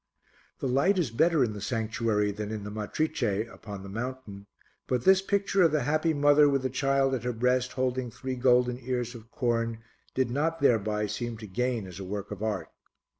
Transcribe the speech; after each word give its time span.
The 0.61 0.67
light 0.67 0.97
is 0.97 1.11
better 1.11 1.43
in 1.43 1.53
the 1.53 1.61
sanctuary 1.61 2.31
than 2.31 2.49
in 2.49 2.63
the 2.63 2.71
Matrice 2.71 3.47
upon 3.47 3.83
the 3.83 3.87
Mountain, 3.89 4.47
but 4.87 5.03
this 5.03 5.21
picture 5.21 5.61
of 5.61 5.71
the 5.71 5.83
happy 5.83 6.11
Mother 6.11 6.49
with 6.49 6.63
the 6.63 6.71
Child 6.71 7.13
at 7.13 7.23
her 7.23 7.31
breast 7.33 7.73
holding 7.73 8.09
three 8.09 8.35
golden 8.35 8.79
ears 8.79 9.13
of 9.13 9.29
corn 9.29 9.83
did 10.15 10.31
not 10.31 10.59
thereby 10.59 11.05
seem 11.05 11.37
to 11.37 11.45
gain 11.45 11.85
as 11.85 11.99
a 11.99 12.03
work 12.03 12.31
of 12.31 12.41
art. 12.41 12.69